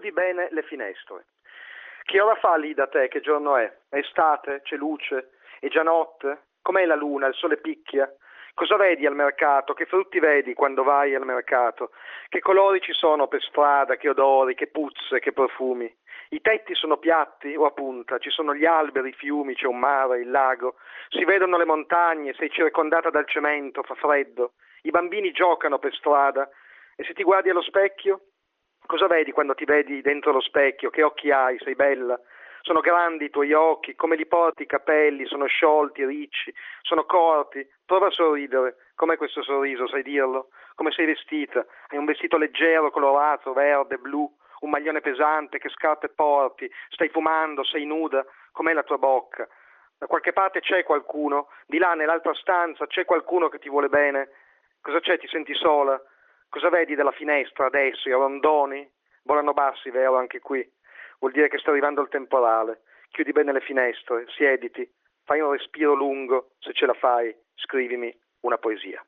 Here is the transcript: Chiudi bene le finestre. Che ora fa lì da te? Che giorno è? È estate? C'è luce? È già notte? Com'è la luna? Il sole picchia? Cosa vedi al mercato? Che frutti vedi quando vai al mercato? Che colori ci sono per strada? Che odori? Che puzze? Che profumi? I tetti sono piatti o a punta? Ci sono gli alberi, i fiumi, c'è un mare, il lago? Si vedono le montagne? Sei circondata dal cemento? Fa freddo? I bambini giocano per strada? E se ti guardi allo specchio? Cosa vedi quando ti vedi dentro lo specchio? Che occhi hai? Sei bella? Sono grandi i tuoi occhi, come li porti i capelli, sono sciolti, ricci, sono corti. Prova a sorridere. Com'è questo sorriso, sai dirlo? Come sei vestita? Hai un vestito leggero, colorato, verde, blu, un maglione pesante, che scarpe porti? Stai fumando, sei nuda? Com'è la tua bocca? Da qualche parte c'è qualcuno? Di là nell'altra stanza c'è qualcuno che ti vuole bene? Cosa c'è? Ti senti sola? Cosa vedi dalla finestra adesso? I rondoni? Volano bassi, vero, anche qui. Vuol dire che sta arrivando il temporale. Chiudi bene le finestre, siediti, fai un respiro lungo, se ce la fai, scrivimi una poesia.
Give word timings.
Chiudi 0.00 0.12
bene 0.12 0.48
le 0.52 0.62
finestre. 0.62 1.26
Che 2.04 2.20
ora 2.22 2.34
fa 2.36 2.56
lì 2.56 2.72
da 2.72 2.86
te? 2.86 3.08
Che 3.08 3.20
giorno 3.20 3.58
è? 3.58 3.70
È 3.90 3.98
estate? 3.98 4.62
C'è 4.62 4.76
luce? 4.76 5.32
È 5.60 5.68
già 5.68 5.82
notte? 5.82 6.44
Com'è 6.62 6.86
la 6.86 6.94
luna? 6.94 7.26
Il 7.26 7.34
sole 7.34 7.58
picchia? 7.58 8.10
Cosa 8.54 8.76
vedi 8.76 9.04
al 9.04 9.14
mercato? 9.14 9.74
Che 9.74 9.84
frutti 9.84 10.18
vedi 10.18 10.54
quando 10.54 10.84
vai 10.84 11.14
al 11.14 11.26
mercato? 11.26 11.90
Che 12.30 12.40
colori 12.40 12.80
ci 12.80 12.94
sono 12.94 13.28
per 13.28 13.42
strada? 13.42 13.96
Che 13.96 14.08
odori? 14.08 14.54
Che 14.54 14.68
puzze? 14.68 15.18
Che 15.20 15.34
profumi? 15.34 15.94
I 16.30 16.40
tetti 16.40 16.74
sono 16.74 16.96
piatti 16.96 17.54
o 17.54 17.66
a 17.66 17.70
punta? 17.72 18.16
Ci 18.16 18.30
sono 18.30 18.54
gli 18.54 18.64
alberi, 18.64 19.10
i 19.10 19.12
fiumi, 19.12 19.54
c'è 19.54 19.66
un 19.66 19.80
mare, 19.80 20.20
il 20.20 20.30
lago? 20.30 20.76
Si 21.10 21.26
vedono 21.26 21.58
le 21.58 21.66
montagne? 21.66 22.32
Sei 22.32 22.48
circondata 22.48 23.10
dal 23.10 23.28
cemento? 23.28 23.82
Fa 23.82 23.94
freddo? 23.96 24.52
I 24.80 24.90
bambini 24.90 25.30
giocano 25.30 25.78
per 25.78 25.92
strada? 25.94 26.48
E 26.96 27.04
se 27.04 27.12
ti 27.12 27.22
guardi 27.22 27.50
allo 27.50 27.60
specchio? 27.60 28.22
Cosa 28.90 29.06
vedi 29.06 29.30
quando 29.30 29.54
ti 29.54 29.64
vedi 29.64 30.00
dentro 30.00 30.32
lo 30.32 30.40
specchio? 30.40 30.90
Che 30.90 31.04
occhi 31.04 31.30
hai? 31.30 31.56
Sei 31.60 31.76
bella? 31.76 32.18
Sono 32.62 32.80
grandi 32.80 33.26
i 33.26 33.30
tuoi 33.30 33.52
occhi, 33.52 33.94
come 33.94 34.16
li 34.16 34.26
porti 34.26 34.64
i 34.64 34.66
capelli, 34.66 35.26
sono 35.26 35.46
sciolti, 35.46 36.04
ricci, 36.04 36.52
sono 36.82 37.04
corti. 37.04 37.64
Prova 37.86 38.08
a 38.08 38.10
sorridere. 38.10 38.78
Com'è 38.96 39.16
questo 39.16 39.44
sorriso, 39.44 39.86
sai 39.86 40.02
dirlo? 40.02 40.48
Come 40.74 40.90
sei 40.90 41.06
vestita? 41.06 41.64
Hai 41.86 41.98
un 41.98 42.04
vestito 42.04 42.36
leggero, 42.36 42.90
colorato, 42.90 43.52
verde, 43.52 43.96
blu, 43.96 44.28
un 44.62 44.70
maglione 44.70 45.00
pesante, 45.00 45.58
che 45.58 45.68
scarpe 45.68 46.08
porti? 46.08 46.68
Stai 46.88 47.10
fumando, 47.10 47.62
sei 47.62 47.86
nuda? 47.86 48.26
Com'è 48.50 48.72
la 48.72 48.82
tua 48.82 48.98
bocca? 48.98 49.46
Da 49.96 50.06
qualche 50.06 50.32
parte 50.32 50.58
c'è 50.58 50.82
qualcuno? 50.82 51.46
Di 51.64 51.78
là 51.78 51.94
nell'altra 51.94 52.34
stanza 52.34 52.88
c'è 52.88 53.04
qualcuno 53.04 53.48
che 53.50 53.60
ti 53.60 53.68
vuole 53.68 53.88
bene? 53.88 54.30
Cosa 54.80 54.98
c'è? 54.98 55.16
Ti 55.16 55.28
senti 55.28 55.54
sola? 55.54 55.96
Cosa 56.50 56.68
vedi 56.68 56.96
dalla 56.96 57.12
finestra 57.12 57.66
adesso? 57.66 58.08
I 58.08 58.12
rondoni? 58.12 58.90
Volano 59.22 59.52
bassi, 59.52 59.88
vero, 59.90 60.16
anche 60.16 60.40
qui. 60.40 60.68
Vuol 61.20 61.30
dire 61.30 61.48
che 61.48 61.58
sta 61.58 61.70
arrivando 61.70 62.02
il 62.02 62.08
temporale. 62.08 62.82
Chiudi 63.10 63.30
bene 63.30 63.52
le 63.52 63.60
finestre, 63.60 64.26
siediti, 64.34 64.88
fai 65.24 65.40
un 65.40 65.52
respiro 65.52 65.94
lungo, 65.94 66.50
se 66.58 66.72
ce 66.72 66.86
la 66.86 66.94
fai, 66.94 67.32
scrivimi 67.54 68.12
una 68.40 68.58
poesia. 68.58 69.04